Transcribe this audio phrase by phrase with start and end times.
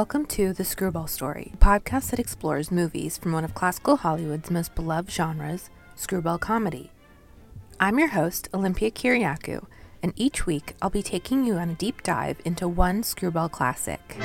[0.00, 4.50] Welcome to The Screwball Story, a podcast that explores movies from one of classical Hollywood's
[4.50, 6.90] most beloved genres, screwball comedy.
[7.78, 9.66] I'm your host, Olympia Kiriakou,
[10.02, 14.16] and each week I'll be taking you on a deep dive into one screwball classic.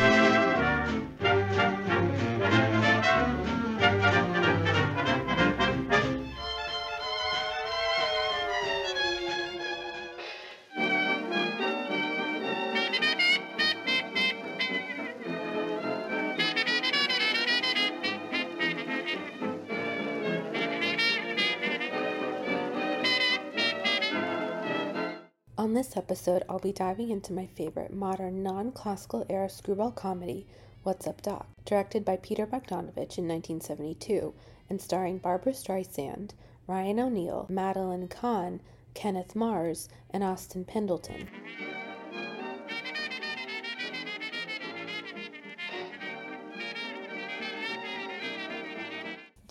[25.65, 30.45] On this episode, I'll be diving into my favorite modern non classical era screwball comedy,
[30.83, 34.35] What's Up Doc, directed by Peter Bogdanovich in 1972
[34.69, 36.33] and starring Barbra Streisand,
[36.67, 38.61] Ryan O'Neal, Madeline Kahn,
[38.93, 41.27] Kenneth Mars, and Austin Pendleton.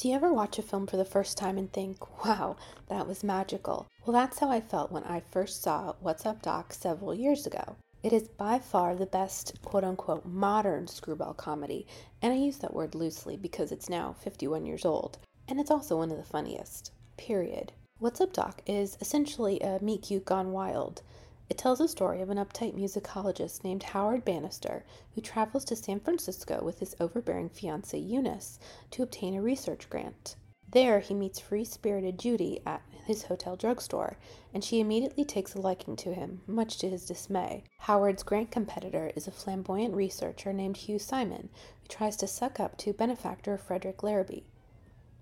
[0.05, 3.25] Do you ever watch a film for the first time and think, wow, that was
[3.25, 3.87] magical?
[4.05, 7.77] Well, that's how I felt when I first saw What's Up Doc several years ago.
[8.03, 11.87] It is by far the best quote unquote modern screwball comedy,
[12.21, 15.17] and I use that word loosely because it's now 51 years old,
[15.49, 16.93] and it's also one of the funniest.
[17.17, 17.73] Period.
[17.99, 21.01] What's Up Doc is essentially a Meet Cute Gone Wild.
[21.51, 26.01] It tells the story of an uptight musicologist named Howard Bannister who travels to San
[26.01, 28.59] Francisco with his overbearing fiancee Eunice
[28.93, 30.37] to obtain a research grant.
[30.71, 34.17] There, he meets free spirited Judy at his hotel drugstore,
[34.53, 37.65] and she immediately takes a liking to him, much to his dismay.
[37.79, 41.51] Howard's grant competitor is a flamboyant researcher named Hugh Simon,
[41.83, 44.45] who tries to suck up to benefactor Frederick Larrabee.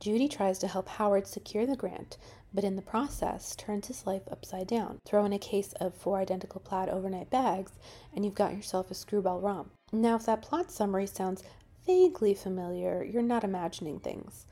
[0.02, 2.18] Judy tries to help Howard secure the grant,
[2.52, 4.98] but in the process turns his life upside down.
[5.04, 7.70] Throw in a case of four identical plaid overnight bags,
[8.12, 9.70] and you've got yourself a screwball romp.
[9.92, 11.44] Now, if that plot summary sounds
[11.86, 14.46] vaguely familiar, you're not imagining things.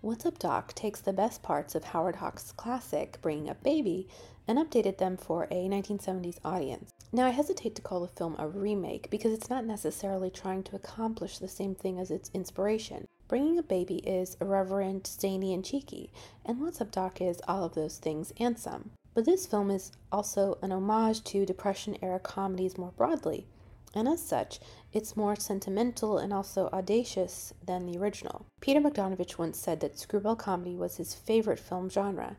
[0.00, 4.08] What's Up Doc takes the best parts of Howard Hawks' classic, Bringing Up Baby,
[4.48, 6.92] and updated them for a 1970s audience.
[7.12, 10.76] Now, I hesitate to call the film a remake because it's not necessarily trying to
[10.76, 13.06] accomplish the same thing as its inspiration.
[13.26, 16.10] Bringing a Baby is irreverent, zany, and cheeky,
[16.44, 18.90] and What's Up Doc is all of those things and some.
[19.14, 23.46] But this film is also an homage to Depression era comedies more broadly,
[23.94, 24.60] and as such,
[24.92, 28.44] it's more sentimental and also audacious than the original.
[28.60, 32.36] Peter Bogdanovich once said that screwball comedy was his favorite film genre,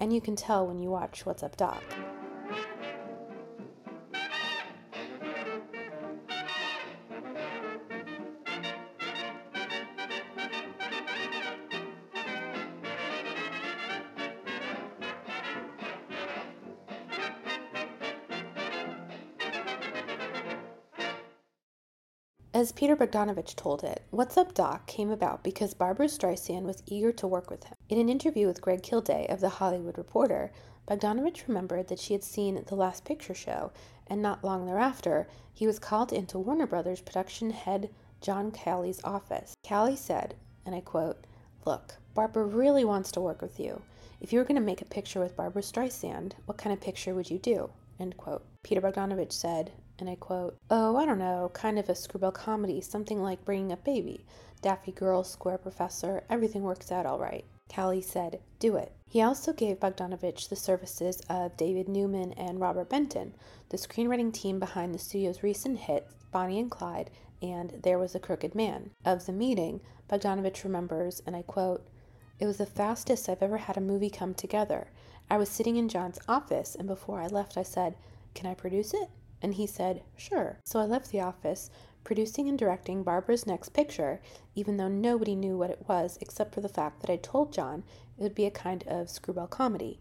[0.00, 1.82] and you can tell when you watch What's Up Doc.
[22.76, 27.26] Peter Bogdanovich told it, What's Up Doc came about because Barbra Streisand was eager to
[27.28, 27.76] work with him.
[27.88, 30.50] In an interview with Gregg Kilday of The Hollywood Reporter,
[30.88, 33.70] Bogdanovich remembered that she had seen The Last Picture Show,
[34.08, 37.90] and not long thereafter, he was called into Warner Brothers production head
[38.20, 39.54] John Calley's office.
[39.62, 40.34] Calley said,
[40.66, 41.28] and I quote,
[41.64, 43.82] Look, Barbra really wants to work with you.
[44.20, 47.14] If you were going to make a picture with Barbra Streisand, what kind of picture
[47.14, 47.70] would you do?
[48.00, 48.44] End quote.
[48.64, 52.80] Peter Bogdanovich said, and I quote, Oh, I don't know, kind of a screwball comedy,
[52.80, 54.24] something like Bringing Up Baby.
[54.62, 57.44] Daffy Girl, Square Professor, everything works out all right.
[57.68, 58.92] Calley said, Do it.
[59.08, 63.34] He also gave Bogdanovich the services of David Newman and Robert Benton,
[63.68, 67.10] the screenwriting team behind the studio's recent hits Bonnie and Clyde
[67.40, 68.90] and There Was a Crooked Man.
[69.04, 71.86] Of the meeting, Bogdanovich remembers, and I quote,
[72.38, 74.88] It was the fastest I've ever had a movie come together.
[75.30, 77.96] I was sitting in John's office, and before I left, I said,
[78.34, 79.08] Can I produce it?
[79.44, 80.58] And he said, Sure.
[80.64, 81.68] So I left the office,
[82.02, 84.22] producing and directing Barbra's next picture,
[84.54, 87.84] even though nobody knew what it was except for the fact that I told John
[88.16, 90.00] it would be a kind of screwball comedy.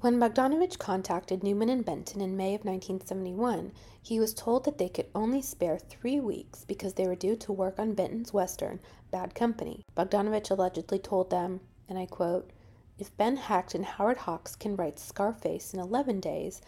[0.00, 3.70] When Bogdanovich contacted Newman and Benton in May of 1971,
[4.02, 7.52] he was told that they could only spare three weeks because they were due to
[7.52, 8.80] work on Benton's western,
[9.12, 9.84] Bad Company.
[9.96, 12.50] Bogdanovich allegedly told them, and I quote,
[12.98, 16.60] If Ben Hecht and Howard Hawks can write Scarface in 11 days,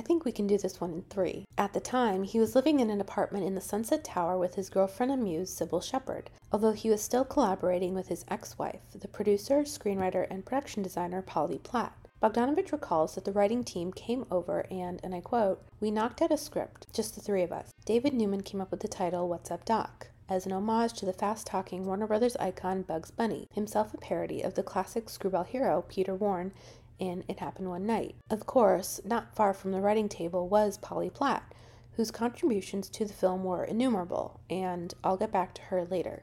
[0.00, 1.44] I think we can do this one in three.
[1.58, 4.70] At the time, he was living in an apartment in the Sunset Tower with his
[4.70, 9.08] girlfriend and muse, Cybill Shepherd, although he was still collaborating with his ex wife, the
[9.08, 11.94] producer, screenwriter, and production designer Polly Platt.
[12.22, 16.32] Bogdanovich recalls that the writing team came over and, and I quote, We knocked out
[16.32, 17.70] a script, just the three of us.
[17.84, 21.12] David Newman came up with the title What's Up Doc, as an homage to the
[21.12, 25.84] fast talking Warner Brothers icon Bugs Bunny, himself a parody of the classic screwball hero
[25.88, 26.52] Peter Warne
[27.00, 28.14] in It Happened One Night.
[28.30, 31.52] Of course, not far from the writing table was Polly Platt,
[31.92, 36.22] whose contributions to the film were innumerable, and I'll get back to her later.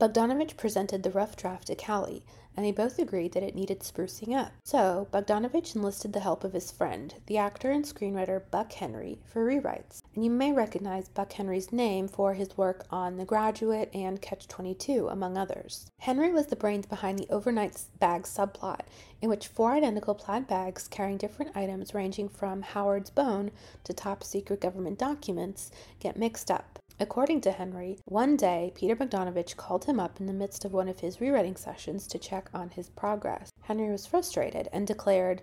[0.00, 2.24] Bogdanovich presented the rough draft to Calley,
[2.56, 4.50] and they both agreed that it needed sprucing up.
[4.64, 9.44] So, Bogdanovich enlisted the help of his friend, the actor and screenwriter Buck Henry, for
[9.44, 10.00] rewrites.
[10.14, 14.48] And you may recognize Buck Henry's name for his work on The Graduate and Catch
[14.48, 15.90] 22, among others.
[15.98, 18.80] Henry was the brains behind the overnight bag subplot,
[19.20, 23.50] in which four identical plaid bags carrying different items ranging from Howard's bone
[23.84, 26.79] to top secret government documents get mixed up.
[27.02, 30.86] According to Henry, one day Peter Bogdanovich called him up in the midst of one
[30.86, 33.50] of his rewriting sessions to check on his progress.
[33.62, 35.40] Henry was frustrated and declared,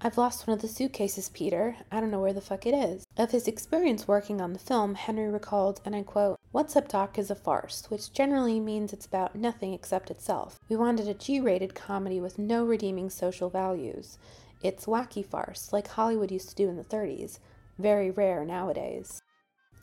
[0.00, 1.76] I've lost one of the suitcases, Peter.
[1.92, 3.04] I don't know where the fuck it is.
[3.16, 7.20] Of his experience working on the film, Henry recalled, and I quote, What's Up Doc
[7.20, 10.58] is a farce, which generally means it's about nothing except itself.
[10.68, 14.18] We wanted a G rated comedy with no redeeming social values.
[14.60, 17.38] It's wacky farce, like Hollywood used to do in the 30s.
[17.78, 19.22] Very rare nowadays.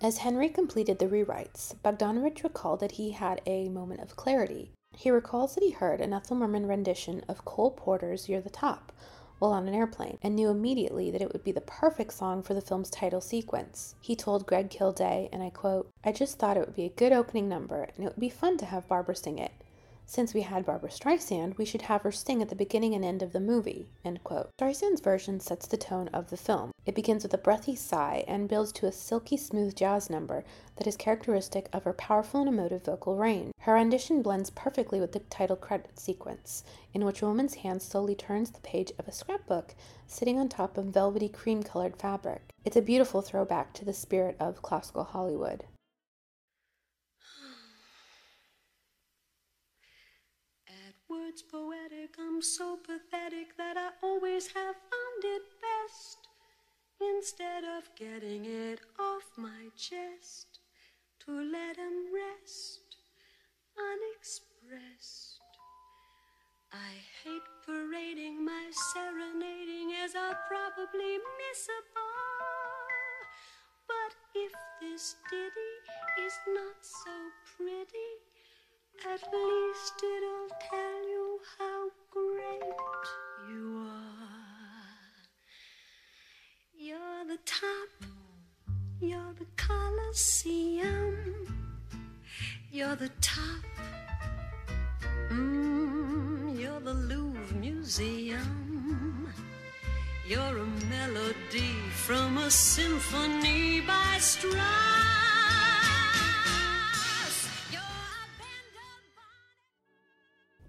[0.03, 4.73] As Henry completed the rewrites, Bogdanovich recalled that he had a moment of clarity.
[4.97, 8.91] He recalls that he heard an Ethel Merman rendition of Cole Porter's You're the Top
[9.39, 12.53] while on an airplane and knew immediately that it would be the perfect song for
[12.53, 13.95] the film's title sequence.
[14.01, 17.13] He told Gregg Kilday, and I quote, I just thought it would be a good
[17.13, 19.53] opening number and it would be fun to have Barbra sing it.
[20.05, 23.23] Since we had Barbra Streisand, we should have her sing at the beginning and end
[23.23, 23.87] of the movie.
[24.05, 26.71] Streisand's version sets the tone of the film.
[26.85, 30.43] It begins with a breathy sigh and builds to a silky smooth jazz number
[30.75, 33.53] that is characteristic of her powerful and emotive vocal range.
[33.59, 36.63] Her rendition blends perfectly with the title credit sequence,
[36.93, 39.73] in which a woman's hand slowly turns the page of a scrapbook
[40.05, 42.41] sitting on top of velvety cream colored fabric.
[42.65, 45.63] It's a beautiful throwback to the spirit of classical Hollywood.
[51.13, 56.17] Words poetic, I'm so pathetic that I always have found it best.
[57.01, 60.59] Instead of getting it off my chest,
[61.25, 62.97] to let him rest
[63.77, 65.39] unexpressed.
[66.71, 66.93] I
[67.23, 72.89] hate parading my serenading as I'll probably miss a bar.
[73.87, 74.51] But if
[74.81, 75.73] this ditty
[76.25, 77.15] is not so
[77.57, 78.32] pretty,
[79.05, 83.05] at least it'll tell you how great
[83.49, 84.93] you are.
[86.77, 87.89] You're the top,
[88.99, 91.15] you're the Colosseum,
[92.71, 93.63] you're the top,
[95.29, 98.73] mm, you're the Louvre Museum.
[100.25, 105.32] You're a melody from a symphony by Strauss.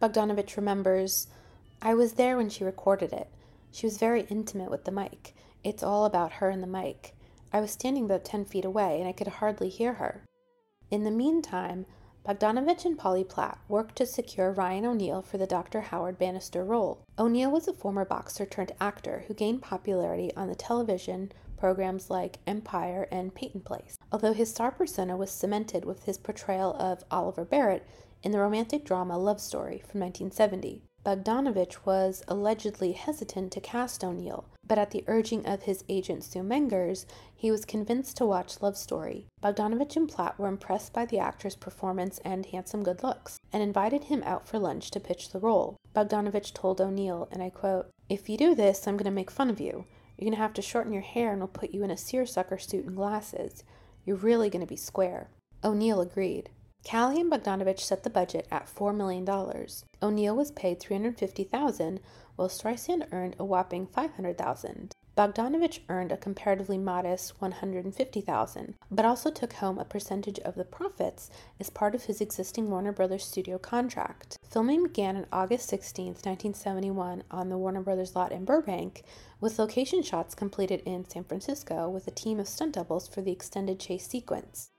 [0.04, 1.28] Bogdanovich remembers,
[1.80, 3.26] I was there when she recorded it.
[3.72, 5.34] She was very intimate with the mic.
[5.62, 7.14] It's all about her and the mic.
[7.54, 10.26] I was standing about 10 feet away and I could hardly hear her.
[10.90, 11.86] In the meantime,
[12.22, 15.80] Bogdanovich and Polly Platt worked to secure Ryan O'Neal for the Dr.
[15.80, 17.00] Howard Bannister role.
[17.18, 22.40] O'Neal was a former boxer turned actor who gained popularity on the television programs like
[22.46, 27.46] Empire and Peyton Place, although his star persona was cemented with his portrayal of Oliver
[27.46, 27.86] Barrett
[28.24, 30.82] in the romantic drama Love Story from 1970.
[31.04, 36.42] Bogdanovich was allegedly hesitant to cast O'Neal, but at the urging of his agent Sue
[36.42, 37.04] Mengers,
[37.36, 39.26] he was convinced to watch Love Story.
[39.42, 44.04] Bogdanovich and Platt were impressed by the actor's performance and handsome good looks, and invited
[44.04, 45.76] him out for lunch to pitch the role.
[45.94, 49.50] Bogdanovich told O'Neal, and I quote, If you do this, I'm going to make fun
[49.50, 49.84] of you.
[50.16, 52.58] You're going to have to shorten your hair and we'll put you in a seersucker
[52.58, 53.62] suit and glasses.
[54.06, 55.28] You're really going to be square.
[55.62, 56.48] O'Neal agreed.
[56.84, 59.26] Calley and Bogdanovich set the budget at $4 million.
[60.02, 61.98] O'Neal was paid 350,000,
[62.36, 64.94] while Streisand earned a whopping 500,000.
[65.16, 71.30] Bogdanovich earned a comparatively modest 150,000, but also took home a percentage of the profits
[71.58, 74.36] as part of his existing Warner Brothers studio contract.
[74.46, 79.04] Filming began on August 16, 1971, on the Warner Brothers lot in Burbank,
[79.40, 83.32] with location shots completed in San Francisco with a team of stunt doubles for the
[83.32, 84.70] extended chase sequence.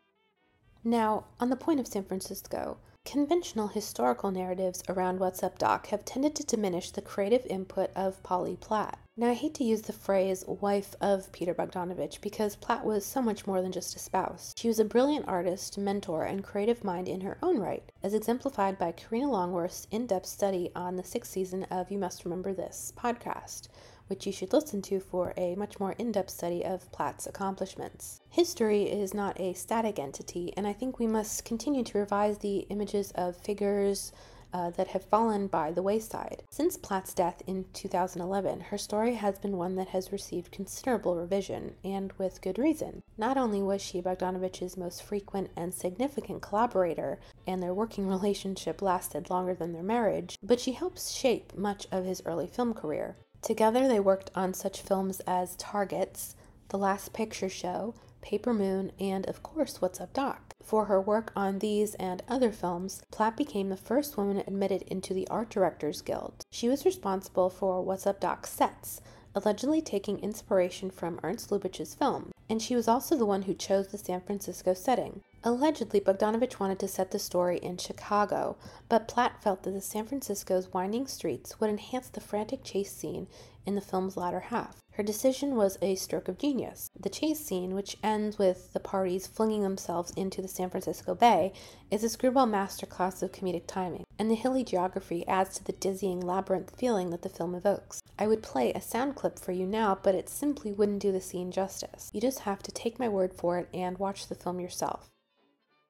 [0.88, 6.06] Now, on the point of San Francisco, conventional historical narratives around What's Up Doc have
[6.06, 9.00] tended to diminish the creative input of Polly Platt.
[9.18, 13.20] Now, I hate to use the phrase wife of Peter Bogdanovich because Platt was so
[13.20, 14.54] much more than just a spouse.
[14.56, 18.78] She was a brilliant artist, mentor, and creative mind in her own right, as exemplified
[18.78, 22.94] by Karina Longworth's in depth study on the sixth season of You Must Remember This
[22.96, 23.70] podcast
[24.08, 28.22] which you should listen to for a much more in depth study of Platt's accomplishments.
[28.30, 32.60] History is not a static entity, and I think we must continue to revise the
[32.70, 34.12] images of figures
[34.56, 36.42] uh, that have fallen by the wayside.
[36.50, 41.76] Since Platt's death in 2011, her story has been one that has received considerable revision,
[41.84, 43.04] and with good reason.
[43.18, 49.30] Not only was she Bogdanovich's most frequent and significant collaborator, and their working relationship lasted
[49.30, 53.18] longer than their marriage, but she helped shape much of his early film career.
[53.46, 56.36] Together, they worked on such films as Targets,
[56.70, 60.56] The Last Picture Show, Paper Moon, and of course, What's Up Doc.
[60.64, 65.14] For her work on these and other films, Platt became the first woman admitted into
[65.14, 66.42] the Art Directors Guild.
[66.50, 69.00] She was responsible for What's Up Doc's sets,
[69.36, 73.90] allegedly taking inspiration from Ernst Lubitsch's film, and she was also the one who chose
[73.90, 75.22] the San Francisco setting.
[75.48, 78.58] Allegedly, Bogdanovich wanted to set the story in Chicago,
[78.90, 83.28] but Platt felt that the San Francisco's winding streets would enhance the frantic chase scene
[83.64, 84.78] in the film's latter half.
[84.94, 86.90] Her decision was a stroke of genius.
[87.00, 91.54] The chase scene, which ends with the parties flinging themselves into the San Francisco Bay,
[91.92, 96.22] is a screwball masterclass of comedic timing, and the hilly geography adds to the dizzying
[96.22, 98.02] labyrinth feeling that the film evokes.
[98.18, 101.22] I would play a sound clip for you now, but it simply wouldn't do the
[101.22, 102.10] scene justice.
[102.14, 105.12] You just have to take my word for it and watch the film yourself.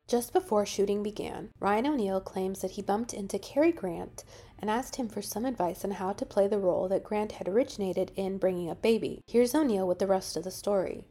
[0.07, 4.23] Just before shooting began, Ryan O'Neal claims that he bumped into Cary Grant
[4.59, 7.47] and asked him for some advice on how to play the role that Grant had
[7.47, 9.23] originated in Bringing Up Baby.
[9.25, 11.05] Here's O'Neal with the rest of the story.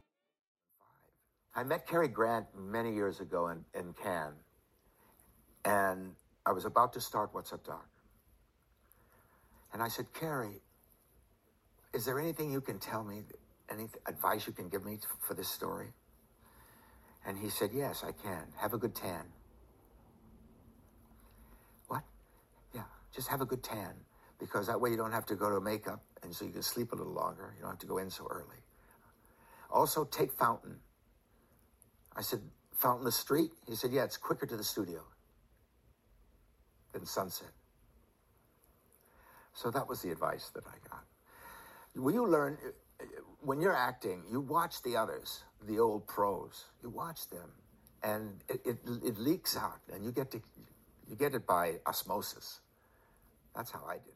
[1.53, 4.35] I met Cary Grant many years ago in, in Cannes,
[5.65, 6.13] and
[6.45, 7.85] I was about to start What's Up, Doc.
[9.73, 10.61] And I said, Cary,
[11.93, 13.23] is there anything you can tell me,
[13.69, 15.89] any advice you can give me for this story?
[17.25, 18.45] And he said, Yes, I can.
[18.57, 19.25] Have a good tan.
[21.87, 22.03] What?
[22.73, 23.93] Yeah, just have a good tan
[24.39, 26.91] because that way you don't have to go to makeup and so you can sleep
[26.91, 27.53] a little longer.
[27.55, 28.57] You don't have to go in so early.
[29.71, 30.77] Also, take Fountain.
[32.15, 32.41] I said,
[32.73, 33.51] Fountain the street?
[33.67, 35.01] He said, Yeah, it's quicker to the studio
[36.93, 37.51] than Sunset.
[39.53, 41.03] So that was the advice that I got.
[41.95, 42.57] Will you learn
[43.41, 46.65] when you're acting, you watch the others, the old pros.
[46.83, 47.49] You watch them,
[48.03, 50.41] and it, it, it leaks out, and you get to
[51.09, 52.61] you get it by osmosis.
[53.55, 54.14] That's how I did.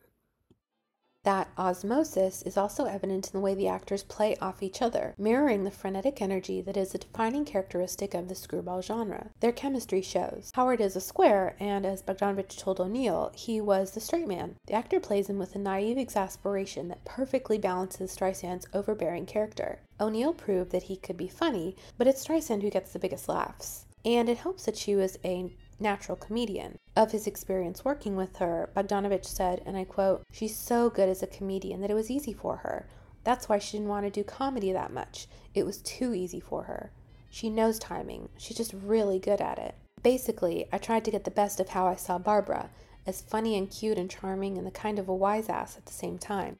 [1.29, 5.63] That osmosis is also evident in the way the actors play off each other, mirroring
[5.63, 9.29] the frenetic energy that is a defining characteristic of the screwball genre.
[9.39, 10.51] Their chemistry shows.
[10.55, 14.55] Howard is a square, and as Bogdanovich told O'Neal, he was the straight man.
[14.65, 19.81] The actor plays him with a naive exasperation that perfectly balances Streisand's overbearing character.
[19.99, 23.85] O'Neal proved that he could be funny, but it's Streisand who gets the biggest laughs.
[24.03, 26.77] And it helps that she was a natural comedian.
[26.95, 31.23] Of his experience working with her, Bogdanovich said, and I quote, She's so good as
[31.23, 32.87] a comedian that it was easy for her.
[33.23, 35.27] That's why she didn't want to do comedy that much.
[35.53, 36.91] It was too easy for her.
[37.29, 38.29] She knows timing.
[38.37, 39.75] She's just really good at it.
[40.01, 42.69] Basically, I tried to get the best of how I saw Barbra,
[43.05, 45.93] as funny and cute and charming and the kind of a wise ass at the
[45.93, 46.57] same time.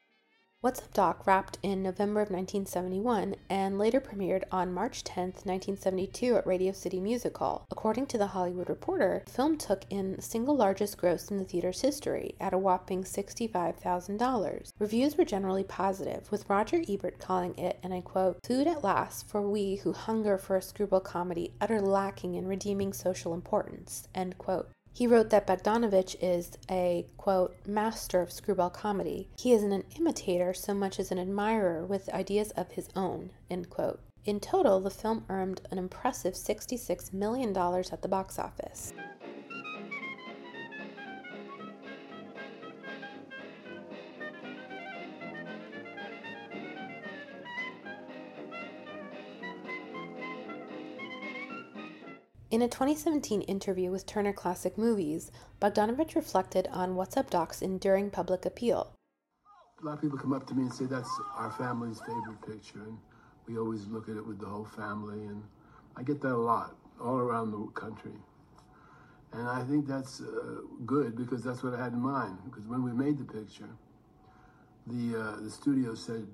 [0.62, 6.36] What's Up Doc wrapped in November of 1971 and later premiered on March 10, 1972
[6.36, 7.64] at Radio City Music Hall.
[7.70, 11.46] According to The Hollywood Reporter, the film took in the single largest gross in the
[11.46, 14.72] theater's history at a whopping $65,000.
[14.78, 19.26] Reviews were generally positive, with Roger Ebert calling it, and I quote, food at last
[19.30, 24.36] for we who hunger for a screwball comedy utter lacking in redeeming social importance, end
[24.36, 24.68] quote.
[24.92, 29.28] He wrote that Bogdanovich is a, quote, master of screwball comedy.
[29.38, 33.70] He isn't an imitator so much as an admirer with ideas of his own, end
[33.70, 34.00] quote.
[34.24, 38.92] In total, the film earned an impressive $66 million at the box office.
[52.50, 55.30] In a 2017 interview with Turner Classic Movies,
[55.62, 58.92] Bogdanovich reflected on What's Up Doc's enduring public appeal.
[59.80, 62.82] A lot of people come up to me and say that's our family's favorite picture,
[62.82, 62.98] and
[63.46, 65.44] we always look at it with the whole family, and
[65.96, 68.18] I get that a lot all around the country.
[69.32, 72.36] And I think that's uh, good because that's what I had in mind.
[72.44, 73.70] Because when we made the picture,
[74.88, 76.26] the uh, the studio said,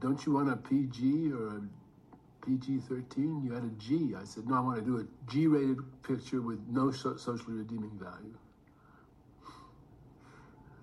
[0.00, 1.60] "Don't you want a PG or a
[2.44, 4.14] PG 13, you had a G.
[4.20, 7.54] I said, no, I want to do a G rated picture with no so- socially
[7.54, 8.36] redeeming value.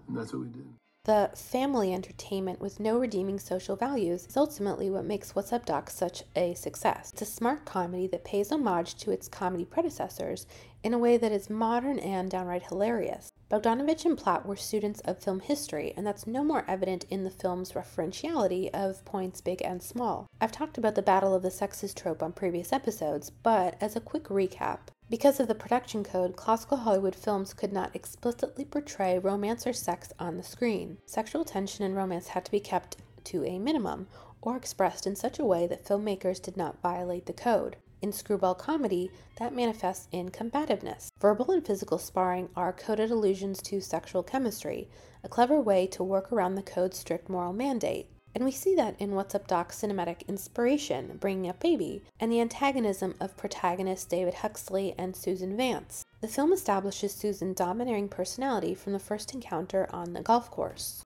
[0.07, 0.67] And that's what we did.
[1.05, 5.89] The family entertainment with no redeeming social values is ultimately what makes What's Up Doc
[5.89, 7.11] such a success.
[7.13, 10.47] It's a smart comedy that pays homage to its comedy predecessors
[10.83, 13.29] in a way that is modern and downright hilarious.
[13.49, 17.29] Bogdanovich and Platt were students of film history, and that's no more evident in the
[17.29, 20.27] film's referentiality of points big and small.
[20.41, 24.01] I've talked about the battle of the sexes trope on previous episodes, but as a
[24.01, 29.65] quick recap, Because of the production code, classical Hollywood films could not explicitly portray romance
[29.65, 30.97] or sex on the screen.
[31.05, 34.07] Sexual tension and romance had to be kept to a minimum,
[34.41, 37.77] or expressed in such a way that filmmakers did not violate the code.
[38.01, 41.09] In screwball comedy, that manifests in combativeness.
[41.19, 44.87] Verbal and physical sparring are coded allusions to sexual chemistry,
[45.23, 48.07] a clever way to work around the code's strict moral mandate.
[48.35, 52.39] And we see that in What's Up Doc's cinematic inspiration, Bringing Up Baby, and the
[52.39, 56.05] antagonism of protagonists David Huxley and Susan Vance.
[56.21, 61.01] The film establishes Susan's domineering personality from the first encounter on the golf course.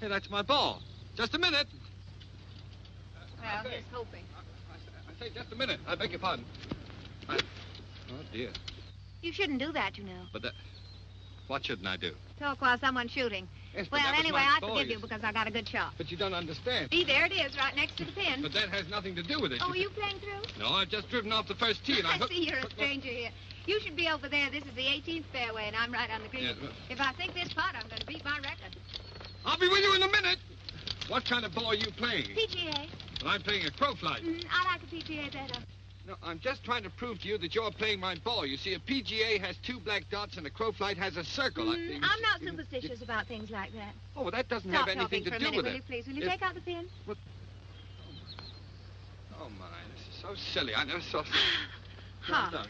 [0.00, 0.80] Hey, that's my ball.
[1.16, 1.66] Just a minute.
[3.40, 4.22] Well, here's hoping.
[5.22, 5.78] Say, just a minute.
[5.86, 6.44] I beg your pardon.
[7.28, 7.38] I...
[8.10, 8.50] Oh, dear.
[9.20, 10.22] You shouldn't do that, you know.
[10.32, 10.52] But that...
[11.46, 12.12] What shouldn't I do?
[12.38, 13.46] Talk while someone's shooting.
[13.74, 15.92] Yes, but well, anyway, I forgive you you because I got a good shot.
[15.96, 16.90] But you don't understand.
[16.90, 18.42] See, there it is, right next to the pin.
[18.42, 19.60] But that has nothing to do with it.
[19.62, 20.42] Oh, are you playing through?
[20.58, 22.16] No, I've just driven off the first tee and I...
[22.20, 23.30] I see you're a stranger here.
[23.66, 24.50] You should be over there.
[24.50, 26.44] This is the 18th fairway, and I'm right on the green.
[26.44, 28.74] Yeah, well- If I think this putt, I'm going to beat my record.
[29.44, 30.38] I'll be with you in a minute.
[31.08, 32.26] What kind of ball are you playing?
[32.34, 32.88] PGA.
[33.22, 34.22] Well, I'm playing a crow flight.
[34.22, 35.60] Mm, I like a PGA better.
[36.06, 38.44] No, I'm just trying to prove to you that you're playing my ball.
[38.44, 41.70] You see, a PGA has two black dots and a crow flight has a circle.
[41.70, 43.94] I- Mm, I'm see- not superstitious about things like that.
[44.16, 45.76] Oh, well, that doesn't Stop have anything to for a do minute, with will it.
[45.76, 46.06] you, please?
[46.08, 46.88] Will you If- take out the pin?
[49.40, 50.74] Oh, my, this is so silly.
[50.74, 51.24] I never saw...
[52.22, 52.50] Huh.
[52.52, 52.66] No, no.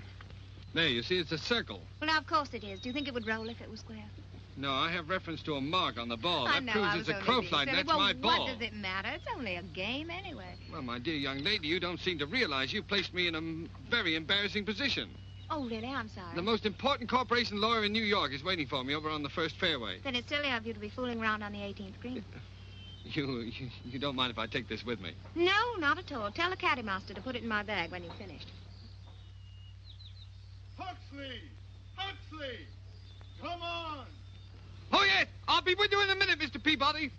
[0.72, 1.82] There, you see, it's a circle.
[2.00, 2.80] Well, now, of course it is.
[2.80, 4.04] Do you think it would roll if it was square?
[4.56, 6.46] No, I have reference to a mark on the ball.
[6.46, 8.46] I that know, proves I it's a only crow flight, that's well, my ball.
[8.46, 9.08] what does it matter?
[9.14, 10.54] It's only a game anyway.
[10.70, 13.90] Well, my dear young lady, you don't seem to realize you placed me in a
[13.90, 15.08] very embarrassing position.
[15.50, 15.88] Oh, really?
[15.88, 16.34] I'm sorry.
[16.34, 19.28] The most important corporation lawyer in New York is waiting for me over on the
[19.28, 19.98] first fairway.
[20.04, 22.24] Then it's silly of you to be fooling around on the 18th green.
[23.04, 25.10] You, you, you don't mind if I take this with me?
[25.34, 26.30] No, not at all.
[26.30, 28.46] Tell the caddy master to put it in my bag when you've finished.
[30.78, 31.40] Huxley!
[31.96, 32.58] Huxley!
[33.42, 34.06] Come on!
[34.92, 35.26] Oh, yes!
[35.48, 36.62] I'll be with you in a minute, Mr.
[36.62, 37.10] Peabody.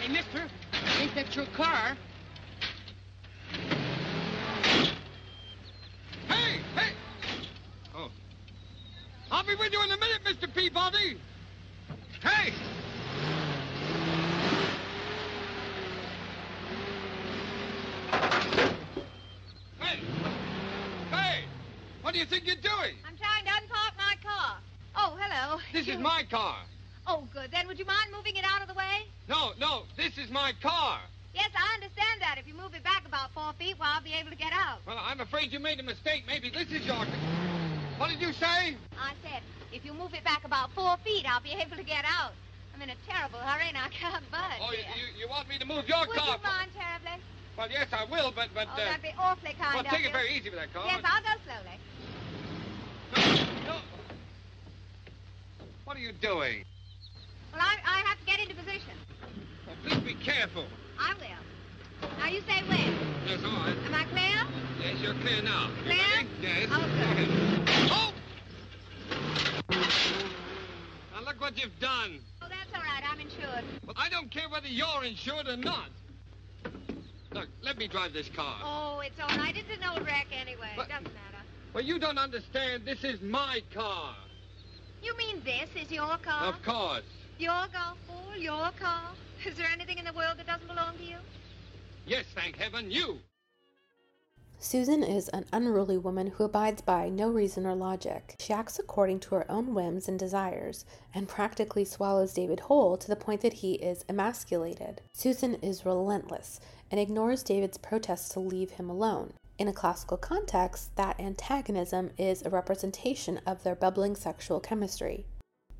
[0.00, 0.48] Hey, mister,
[1.00, 1.96] ain't that your car?
[6.28, 6.92] Hey, hey!
[7.94, 8.10] Oh.
[9.30, 10.52] I'll be with you in a minute, Mr.
[10.54, 11.18] Peabody.
[12.22, 12.52] Hey!
[19.78, 20.00] Hey!
[21.10, 21.44] Hey!
[22.08, 22.96] What do you think you're doing?
[23.04, 24.56] I'm trying to unpark my car.
[24.96, 25.60] Oh, hello.
[25.74, 26.56] This is my car.
[27.06, 27.50] Oh, good.
[27.52, 29.04] Then would you mind moving it out of the way?
[29.28, 31.00] No, no, this is my car.
[31.34, 32.40] Yes, I understand that.
[32.40, 34.80] If you move it back about four feet, well, I'll be able to get out.
[34.86, 36.24] Well, I'm afraid you made a mistake.
[36.26, 37.04] Maybe this is your...
[38.00, 38.80] What did you say?
[38.96, 42.06] I said, if you move it back about four feet, I'll be able to get
[42.08, 42.32] out.
[42.74, 44.64] I'm in a terrible hurry and I can't budge.
[44.64, 46.40] Oh, you, you, you want me to move your Would car?
[46.40, 47.20] you mind terribly?
[47.58, 48.48] Well, yes, I will, but...
[48.54, 50.08] but oh, uh, that'd be awfully kind well, of take you.
[50.08, 50.86] it very easy with that car.
[50.86, 51.76] Yes, I'll go slowly.
[53.16, 53.22] No,
[53.66, 53.76] no.
[55.84, 56.64] What are you doing?
[57.52, 58.94] Well, I, I have to get into position.
[59.68, 60.66] Oh, please be careful.
[60.98, 62.08] I will.
[62.18, 62.94] Now you say when.
[63.26, 63.76] Yes, all right.
[63.86, 64.46] Am I clear?
[64.80, 65.70] Yes, you're clear now.
[65.84, 66.26] Clear?
[66.40, 66.68] Yes.
[66.70, 67.28] Oh, good.
[67.90, 68.12] Oh!
[71.14, 72.20] Now look what you've done.
[72.42, 73.02] Oh, that's all right.
[73.10, 73.64] I'm insured.
[73.86, 75.88] Well, I don't care whether you're insured or not.
[77.32, 78.56] Look, let me drive this car.
[78.62, 79.54] Oh, it's all right.
[79.56, 80.70] It's an old wreck anyway.
[80.76, 81.37] But- Doesn't matter.
[81.74, 82.84] Well, you don't understand.
[82.84, 84.14] This is my car.
[85.02, 86.46] You mean this is your car?
[86.46, 87.04] Of course.
[87.38, 88.36] Your golf ball?
[88.36, 89.10] Your car?
[89.46, 91.16] Is there anything in the world that doesn't belong to you?
[92.06, 93.18] Yes, thank heaven, you.
[94.60, 98.34] Susan is an unruly woman who abides by no reason or logic.
[98.40, 103.06] She acts according to her own whims and desires, and practically swallows David whole to
[103.06, 105.00] the point that he is emasculated.
[105.12, 106.58] Susan is relentless
[106.90, 109.34] and ignores David's protests to leave him alone.
[109.58, 115.26] In a classical context, that antagonism is a representation of their bubbling sexual chemistry.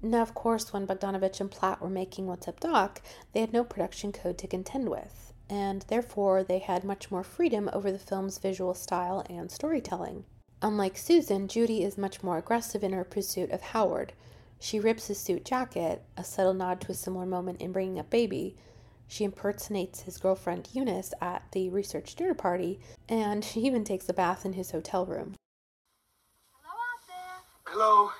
[0.02, 3.00] Now, of course, when Bogdanovich and Platt were making What's Up Doc,
[3.32, 7.70] they had no production code to contend with, and therefore they had much more freedom
[7.72, 10.24] over the film's visual style and storytelling.
[10.60, 14.12] Unlike Susan, Judy is much more aggressive in her pursuit of Howard.
[14.58, 18.10] She rips his suit jacket, a subtle nod to a similar moment in Bringing Up
[18.10, 18.56] Baby.
[19.10, 24.12] She impersonates his girlfriend Eunice at the research dinner party, and she even takes a
[24.12, 25.34] bath in his hotel room.
[26.62, 27.42] Hello out there.
[27.64, 28.10] Hello?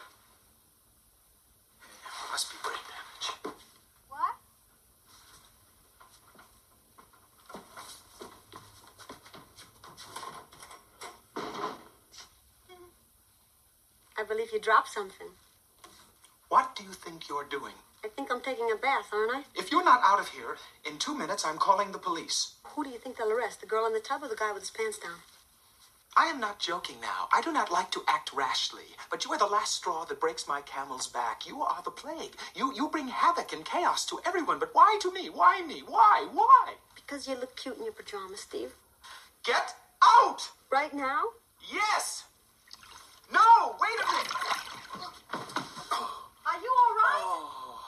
[2.33, 3.55] Must be brain damage.
[4.09, 4.35] What?
[14.17, 15.29] I believe you dropped something.
[16.49, 17.75] What do you think you're doing?
[18.05, 19.43] I think I'm taking a bath, aren't I?
[19.57, 20.57] If you're not out of here,
[20.89, 22.53] in two minutes I'm calling the police.
[22.65, 23.61] Who do you think they'll arrest?
[23.61, 25.17] The girl in the tub or the guy with his pants down?
[26.17, 27.29] I am not joking now.
[27.33, 30.49] I do not like to act rashly, but you are the last straw that breaks
[30.49, 31.47] my camel's back.
[31.47, 32.35] You are the plague.
[32.57, 35.29] You you bring havoc and chaos to everyone, but why to me?
[35.29, 35.83] Why me?
[35.87, 36.27] Why?
[36.33, 36.75] Why?
[36.95, 38.75] Because you look cute in your pajamas, Steve.
[39.45, 40.49] Get out!
[40.71, 41.23] Right now?
[41.73, 42.25] Yes!
[43.33, 43.77] No!
[43.81, 44.33] Wait a minute!
[46.49, 47.23] Are you all right?
[47.23, 47.81] Oh,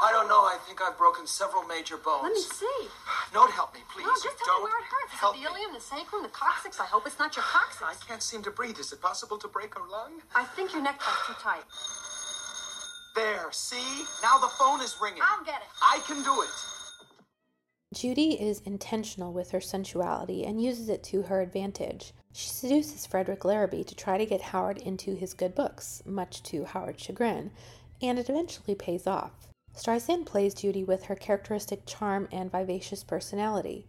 [0.00, 0.46] I don't know.
[0.46, 2.22] I think I've broken several major bones.
[2.22, 2.88] Let me see.
[3.32, 4.06] Don't help me, please.
[4.06, 5.18] No, just tell don't me where it hurts.
[5.18, 6.78] Help Is it the ilium, the sacrum, the coccyx?
[6.78, 7.82] I hope it's not your coccyx.
[7.82, 8.78] I can't seem to breathe.
[8.78, 10.22] Is it possible to break a lung?
[10.34, 11.66] I think your neckties too tight.
[13.16, 14.04] There, see?
[14.22, 15.22] Now the phone is ringing.
[15.22, 15.68] I'll get it.
[15.82, 16.48] I can do it.
[17.94, 22.12] Judy is intentional with her sensuality and uses it to her advantage.
[22.32, 26.64] She seduces Frederick Larrabee to try to get Howard into his good books, much to
[26.66, 27.50] Howard's chagrin,
[28.00, 29.47] and it eventually pays off.
[29.78, 33.86] Streisand plays Judy with her characteristic charm and vivacious personality.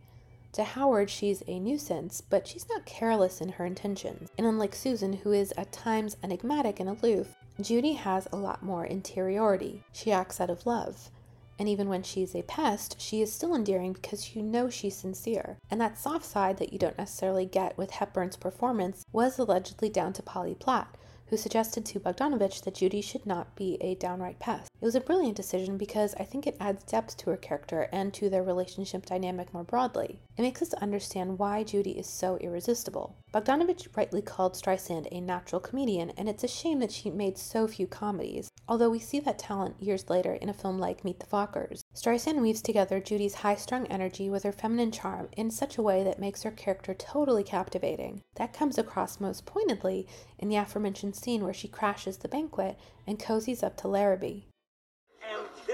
[0.52, 4.30] To Howard, she's a nuisance, but she's not careless in her intentions.
[4.38, 8.86] And unlike Susan, who is at times enigmatic and aloof, Judy has a lot more
[8.86, 9.82] interiority.
[9.92, 11.10] She acts out of love.
[11.58, 15.58] And even when she's a pest, she is still endearing because you know she's sincere.
[15.72, 20.14] And that soft side that you don't necessarily get with Hepburn's performance was allegedly down
[20.14, 20.96] to Polly Platt,
[21.28, 24.69] who suggested to Bogdanovich that Judy should not be a downright pest.
[24.82, 28.14] It was a brilliant decision because I think it adds depth to her character and
[28.14, 30.22] to their relationship dynamic more broadly.
[30.38, 33.18] It makes us understand why Judy is so irresistible.
[33.34, 37.68] Bogdanovich rightly called Streisand a natural comedian, and it's a shame that she made so
[37.68, 41.26] few comedies, although we see that talent years later in a film like Meet the
[41.26, 41.82] Fockers.
[41.94, 46.06] Streisand weaves together Judy's high strung energy with her feminine charm in such a way
[46.06, 48.22] that makes her character totally captivating.
[48.36, 53.20] That comes across most pointedly in the aforementioned scene where she crashes the banquet and
[53.20, 54.44] cozies up to Larrabee.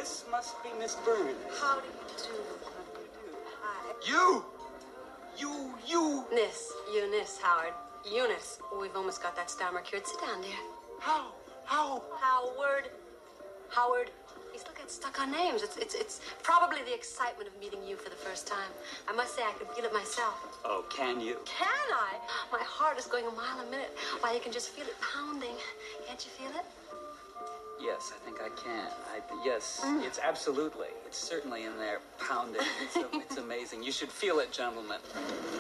[0.06, 1.34] This must be Miss Burns.
[1.60, 2.38] How do you do?
[2.62, 3.34] How do you do?
[3.60, 3.94] Hi.
[4.06, 4.46] You!
[5.36, 6.26] You, you!
[6.32, 7.74] Nis, Eunice, Howard.
[8.06, 8.60] Eunice.
[8.80, 10.06] We've almost got that stammer cured.
[10.06, 10.62] Sit down, dear.
[11.00, 11.32] How?
[11.66, 12.04] How?
[12.22, 12.92] Howard.
[13.70, 14.12] Howard.
[14.54, 15.64] We still get stuck on names.
[15.64, 18.70] It's, it's, it's probably the excitement of meeting you for the first time.
[19.08, 20.62] I must say, I can feel it myself.
[20.64, 21.38] Oh, can you?
[21.46, 22.14] Can I?
[22.52, 23.90] My heart is going a mile a minute.
[24.20, 25.56] Why, you can just feel it pounding.
[26.06, 26.66] Can't you feel it?
[27.82, 28.90] Yes, I think I can.
[29.12, 30.04] I, yes, mm.
[30.04, 30.88] it's absolutely.
[31.06, 32.62] It's certainly in there, pounding.
[32.82, 33.84] It's, a, it's amazing.
[33.84, 34.98] You should feel it, gentlemen.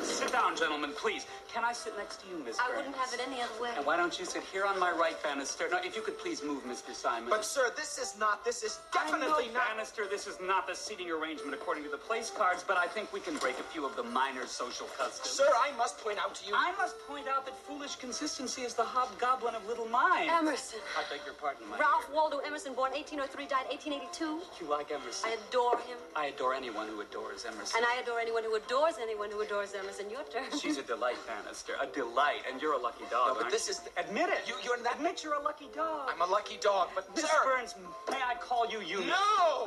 [0.02, 1.26] Sit down, gentlemen, please.
[1.54, 2.78] Can I sit next to you, Miss I Burns?
[2.78, 3.70] wouldn't have it any other way.
[3.76, 5.68] And why don't you sit here on my right, Bannister?
[5.70, 6.94] Now, if you could please move, Mr.
[6.94, 7.30] Simon.
[7.30, 9.68] But, sir, this is not, this is definitely not.
[9.68, 13.12] Bannister, this is not the seating arrangement according to the place cards, but I think
[13.14, 15.30] we can break a few of the minor social customs.
[15.30, 16.54] Sir, I must point out to you.
[16.56, 20.32] I must point out that foolish consistency is the hobgoblin of little minds.
[20.32, 20.80] Emerson.
[20.98, 22.16] I beg your pardon, my Ralph dear.
[22.16, 24.42] Waldo Emerson, born 1803, died 1882.
[24.64, 25.30] You like Emerson?
[25.30, 25.98] I adore him.
[26.16, 27.78] I adore anyone who adores Emerson.
[27.78, 30.10] And I adore anyone who adores anyone who adores Emerson.
[30.10, 30.46] Your turn.
[30.60, 31.74] She's a delight, Bannister.
[31.82, 32.42] A delight.
[32.52, 33.28] And you're a lucky dog.
[33.30, 33.74] No, but aren't this you?
[33.74, 34.48] is- Admit it.
[34.48, 36.10] You- you're not- Admit you're a lucky dog.
[36.14, 37.44] I'm a lucky dog, but, Miss sir.
[37.46, 37.76] Burns,
[38.10, 39.08] may I call you Eunice?
[39.08, 39.16] No!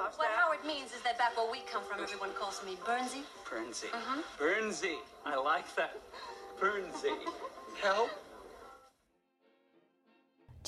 [0.03, 0.37] How's What that?
[0.37, 3.22] Howard means is that back where we come from, everyone calls me Burnsy.
[3.48, 3.92] Burnsy.
[3.92, 4.22] Uh-huh.
[4.38, 4.96] Burnsy.
[5.27, 5.96] I like that.
[6.61, 7.12] Burnsy.
[7.83, 8.11] Help?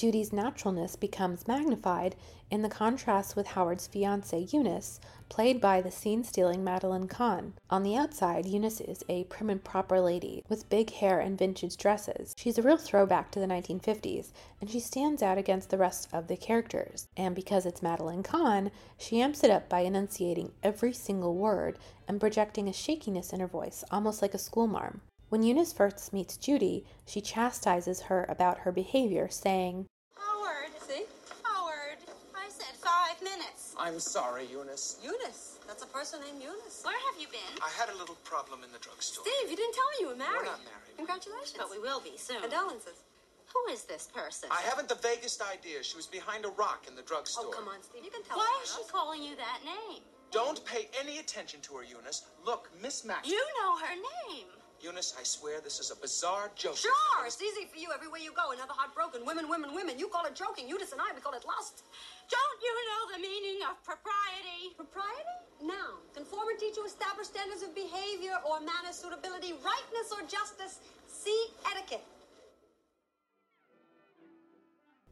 [0.00, 2.16] Judy's naturalness becomes magnified
[2.50, 7.52] in the contrast with Howard's fiancee Eunice, played by the scene stealing Madeline Kahn.
[7.68, 11.76] On the outside, Eunice is a prim and proper lady with big hair and vintage
[11.76, 12.34] dresses.
[12.38, 16.28] She's a real throwback to the 1950s, and she stands out against the rest of
[16.28, 17.06] the characters.
[17.14, 22.18] And because it's Madeline Kahn, she amps it up by enunciating every single word and
[22.18, 25.02] projecting a shakiness in her voice, almost like a schoolmarm.
[25.31, 29.87] When Eunice first meets Judy, she chastises her about her behavior, saying,
[30.19, 30.75] Howard.
[30.83, 31.07] See?
[31.45, 32.03] Howard.
[32.35, 33.77] I said five minutes.
[33.79, 34.99] I'm sorry, Eunice.
[35.01, 35.61] Eunice.
[35.69, 36.83] That's a person named Eunice.
[36.83, 37.62] Where have you been?
[37.62, 39.23] I had a little problem in the drugstore.
[39.23, 40.51] Steve, you didn't tell me you were married.
[40.51, 40.99] We're not married.
[40.99, 41.55] Congratulations.
[41.62, 42.43] But we will be soon.
[42.43, 43.07] Condolences.
[43.55, 44.49] Who is this person?
[44.51, 45.85] I haven't the vaguest idea.
[45.85, 47.47] She was behind a rock in the drugstore.
[47.47, 48.03] Oh, come on, Steve.
[48.03, 48.43] You can tell us.
[48.43, 50.03] Why is she calling you that name?
[50.33, 52.27] Don't pay any attention to her, Eunice.
[52.45, 53.29] Look, Miss Max.
[53.29, 53.95] You know her
[54.27, 54.51] name.
[54.83, 56.77] Eunice, I swear this is a bizarre joke.
[56.77, 58.53] Sure, it's easy for you everywhere you go.
[58.53, 59.99] Another heartbroken women, women, women.
[59.99, 60.69] You call it joking.
[60.69, 61.85] Eunice and I, we call it lust.
[62.33, 64.73] Don't you know the meaning of propriety?
[64.77, 65.37] Propriety?
[65.61, 66.01] Noun.
[66.16, 70.81] Conformity to established standards of behavior or manner, suitability, rightness or justice.
[71.07, 72.05] See etiquette.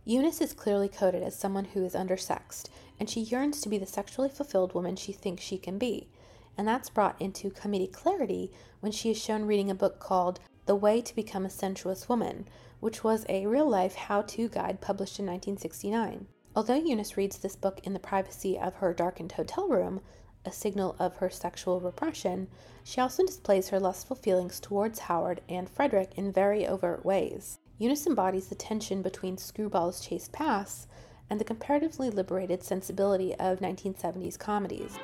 [0.09, 3.85] Eunice is clearly coded as someone who is undersexed, and she yearns to be the
[3.85, 6.09] sexually fulfilled woman she thinks she can be.
[6.59, 10.75] And that's brought into comedic clarity when she is shown reading a book called The
[10.75, 12.49] Way to Become a Sensuous Woman,
[12.81, 16.27] which was a real life how to guide published in 1969.
[16.57, 20.01] Although Eunice reads this book in the privacy of her darkened hotel room,
[20.45, 22.49] a signal of her sexual repression,
[22.83, 27.61] she also displays her lustful feelings towards Howard and Frederick in very overt ways.
[27.79, 30.89] Eunice embodies the tension between Screwball's chaste past
[31.31, 34.99] and the comparatively liberated sensibility of 1970s comedies.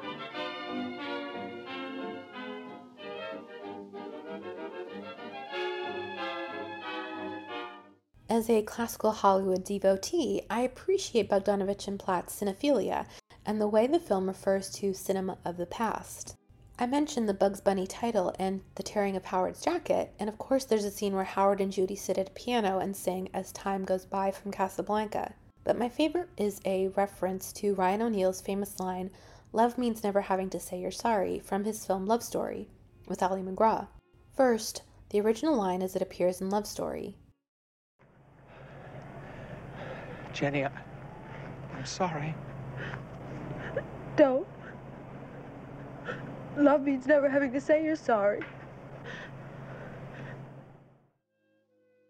[8.34, 13.06] As a classical Hollywood devotee, I appreciate Bogdanovich and Platt's cinephilia
[13.46, 16.34] and the way the film refers to cinema of the past.
[16.76, 20.64] I mentioned the Bugs Bunny title and the tearing of Howard's jacket, and of course,
[20.64, 23.84] there's a scene where Howard and Judy sit at a piano and sing As Time
[23.84, 25.34] Goes By from Casablanca.
[25.62, 29.12] But my favorite is a reference to Ryan O'Neal's famous line,
[29.52, 32.68] Love means never having to say you're sorry, from his film Love Story,
[33.06, 33.86] with Ali MacGraw.
[34.32, 37.16] First, the original line as it appears in Love Story
[40.34, 40.70] Jenny, I,
[41.76, 42.34] I'm sorry.
[44.16, 44.46] Don't.
[46.56, 48.40] Love means never having to say you're sorry.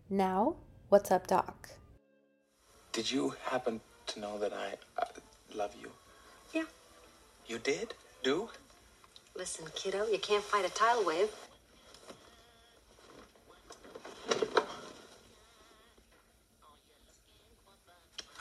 [0.08, 0.56] Now,
[0.88, 1.68] what's up, Doc?
[2.92, 5.04] Did you happen to know that I uh,
[5.54, 5.90] love you?
[6.54, 6.64] Yeah.
[7.46, 7.92] You did?
[8.22, 8.48] Do?
[9.36, 11.30] Listen, kiddo, you can't fight a tidal wave.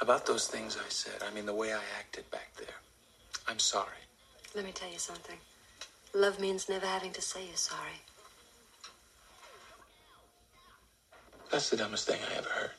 [0.03, 2.75] About those things I said, I mean the way I acted back there.
[3.47, 4.03] I'm sorry.
[4.53, 5.37] Let me tell you something.
[6.13, 8.01] Love means never having to say you're sorry.
[11.49, 12.71] That's the dumbest thing I ever heard.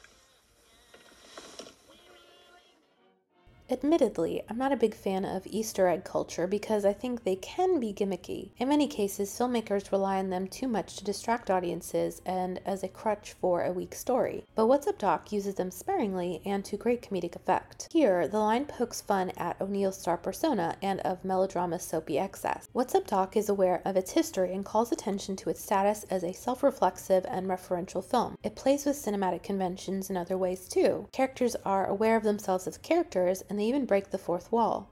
[3.71, 7.81] Admittedly, I'm not a big fan of Easter egg culture because I think they can
[7.81, 8.51] be gimmicky.
[8.59, 12.89] In many cases, filmmakers rely on them too much to distract audiences and as a
[12.89, 14.45] crutch for a weak story.
[14.55, 17.89] But What's Up Doc uses them sparingly and to great comedic effect.
[17.91, 22.69] Here, the line pokes fun at O'Neal's star persona and of melodrama's soapy excess.
[22.75, 26.23] What's Up Doc is aware of its history and calls attention to its status as
[26.23, 28.37] a self reflexive and referential film.
[28.43, 31.09] It plays with cinematic conventions in other ways too.
[31.13, 34.91] Characters are aware of themselves as characters they even break the fourth wall.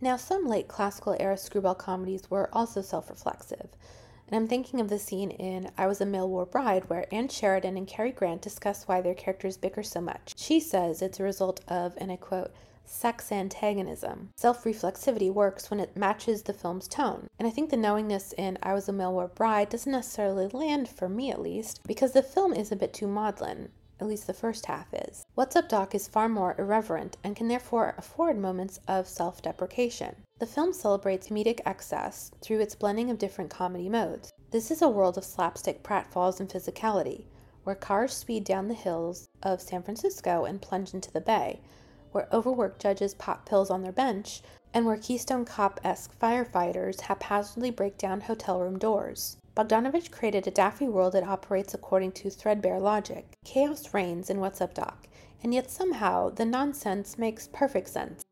[0.00, 3.70] Now, some late classical era screwball comedies were also self reflexive,
[4.26, 7.28] and I'm thinking of the scene in I Was a Male War Bride where Ann
[7.28, 10.34] Sheridan and Cary Grant discuss why their characters bicker so much.
[10.36, 12.52] She says it's a result of, and I quote,
[12.84, 14.30] sex antagonism.
[14.36, 17.28] Self reflexivity works when it matches the film's tone.
[17.38, 20.88] And I think the knowingness in I Was a Male War Bride doesn't necessarily land,
[20.88, 24.34] for me at least, because the film is a bit too maudlin at least the
[24.34, 25.24] first half is.
[25.34, 30.16] What's Up Doc is far more irreverent and can therefore afford moments of self deprecation.
[30.38, 34.32] The film celebrates comedic excess through its blending of different comedy modes.
[34.50, 37.24] This is a world of slapstick pratfalls and physicality,
[37.64, 41.60] where cars speed down the hills of San Francisco and plunge into the bay,
[42.12, 47.70] where overworked judges pop pills on their bench, and where Keystone Cop esque firefighters haphazardly
[47.70, 49.38] break down hotel room doors.
[49.56, 53.32] Bogdanovich created a daffy world that operates according to threadbare logic.
[53.42, 55.08] Chaos reigns in What's Up Doc,
[55.42, 58.22] and yet somehow the nonsense makes perfect sense.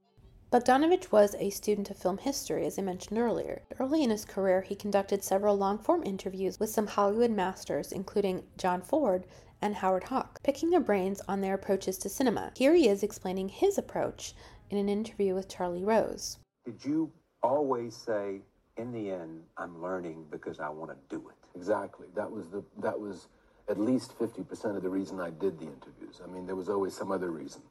[0.53, 3.63] Bogdanovich was a student of film history, as I mentioned earlier.
[3.81, 8.45] Early in his career, he conducted several long form interviews with some Hollywood masters, including
[8.59, 9.27] John Ford
[9.63, 12.53] and Howard Hawks, picking their brains on their approaches to cinema.
[12.55, 14.35] Here he is explaining his approach
[14.69, 16.37] in an interview with Charlie Rose.
[16.67, 17.11] Did you
[17.43, 18.43] always say,
[18.77, 21.57] in the end, I'm learning because I want to do it.
[21.57, 22.09] Exactly.
[22.15, 23.29] That was the that was
[23.69, 26.21] at least fifty percent of the reason I did the interviews.
[26.23, 27.63] I mean, there was always some other reason,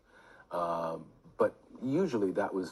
[0.52, 1.06] um,
[1.38, 2.72] but usually that was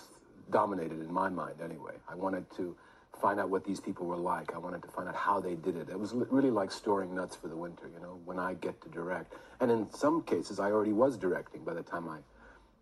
[0.50, 1.94] dominated in my mind anyway.
[2.10, 2.76] I wanted to
[3.22, 4.54] find out what these people were like.
[4.54, 5.89] I wanted to find out how they did it.
[5.89, 8.89] It was really like storing nuts for the winter, you know, when I get to
[8.89, 9.34] direct.
[9.60, 12.20] And in some cases, I already was directing by the time I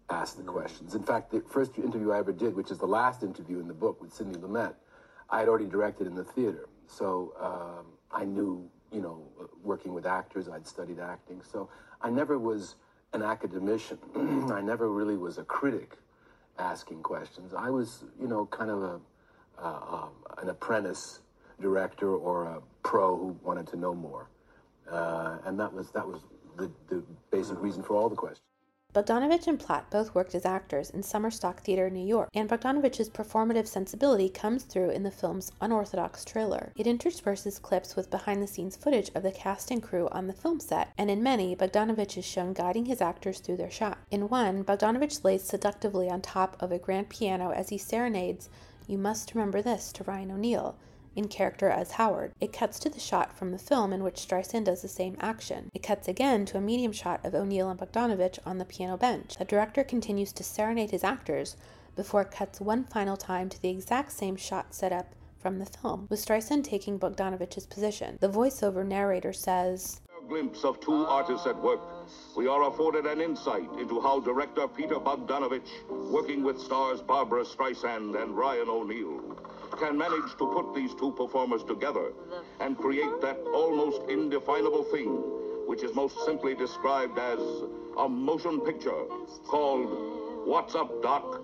[0.09, 0.95] asked the questions.
[0.95, 3.73] In fact, the first interview I ever did, which is the last interview in the
[3.73, 4.73] book with Sidney Lumet,
[5.31, 9.23] I had already directed in the theater, so um, I knew, you know,
[9.63, 10.49] working with actors.
[10.49, 11.69] I'd studied acting, so
[12.01, 12.75] I never was
[13.13, 13.99] an academician.
[14.51, 15.97] I never really was a critic
[16.57, 17.53] asking questions.
[17.53, 18.99] I was, you know, kind of a
[19.61, 21.19] uh, um, an apprentice
[21.61, 24.29] director or a pro who wanted to know more,
[24.89, 26.21] uh, and that was that was
[26.57, 28.48] the, the basic reason for all the questions.
[28.91, 32.49] Bogdanovich and Platt both worked as actors in Summer Stock Theater in New York, and
[32.49, 36.73] Bogdanovich's performative sensibility comes through in the film's unorthodox trailer.
[36.75, 40.33] It intersperses clips with behind the scenes footage of the cast and crew on the
[40.33, 43.99] film set, and in many, Bogdanovich is shown guiding his actors through their shot.
[44.09, 48.49] In one, Bogdanovich lays seductively on top of a grand piano as he serenades
[48.87, 50.75] You Must Remember This to Ryan O'Neal,
[51.19, 52.31] in character as Howard.
[52.39, 55.69] It cuts to the shot from the film in which Streisand does the same action.
[55.73, 59.35] It cuts again to a medium shot of O'Neal and Bogdanovich on the piano bench.
[59.37, 61.57] The director continues to serenade his actors
[61.97, 65.65] before it cuts one final time to the exact same shot set up from the
[65.65, 68.17] film, with Streisand taking Bogdanovich's position.
[68.21, 71.81] The voiceover narrator says, A glimpse of two artists at work,
[72.35, 75.69] we are afforded an insight into how director Peter Bogdanovich,
[76.11, 79.28] working with stars Barbra Streisand and Ryan O'Neal,
[79.79, 82.11] can manage to put these two performers together
[82.59, 85.07] and create that almost indefinable thing,
[85.67, 87.39] which is most simply described as
[87.97, 89.05] a motion picture
[89.45, 91.43] called What's Up, Doc?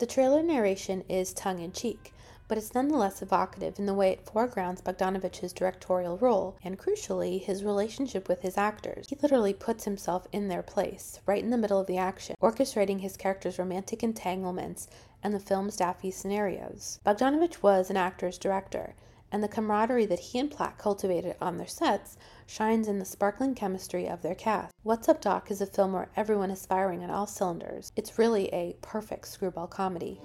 [0.00, 2.12] The trailer narration is tongue in cheek,
[2.48, 7.62] but it's nonetheless evocative in the way it foregrounds Bogdanovich's directorial role and, crucially, his
[7.62, 9.06] relationship with his actors.
[9.08, 13.00] He literally puts himself in their place, right in the middle of the action, orchestrating
[13.00, 14.88] his characters' romantic entanglements
[15.22, 17.00] and the film's daffy scenarios.
[17.06, 18.94] Bogdanovich was an actor's director,
[19.30, 23.54] and the camaraderie that he and Platt cultivated on their sets shines in the sparkling
[23.54, 24.74] chemistry of their cast.
[24.82, 27.92] What's Up Doc is a film where everyone is firing on all cylinders.
[27.96, 30.20] It's really a perfect screwball comedy.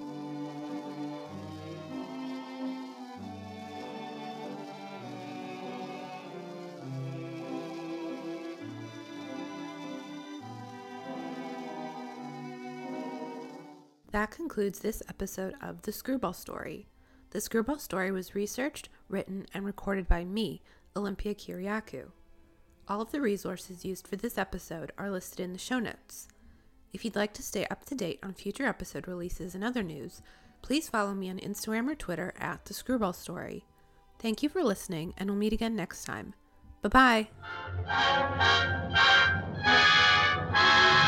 [14.17, 16.87] That concludes this episode of The Screwball Story.
[17.29, 20.63] The Screwball Story was researched, written, and recorded by me,
[20.95, 22.05] Olympia Kiriakou.
[22.87, 26.29] All of the resources used for this episode are listed in the show notes.
[26.91, 30.23] If you'd like to stay up to date on future episode releases and other news,
[30.63, 33.65] please follow me on Instagram or Twitter at The Screwball Story.
[34.17, 36.33] Thank you for listening, and we'll meet again next time.
[36.81, 37.27] Bye
[40.65, 41.03] bye.